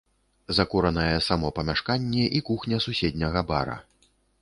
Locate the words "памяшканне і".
1.59-2.45